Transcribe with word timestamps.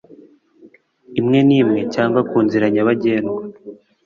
imwe 1.19 1.39
n 1.47 1.49
imwe 1.59 1.81
cyangwa 1.93 2.19
ku 2.29 2.37
nzira 2.45 2.65
nyabagendwa 2.73 3.41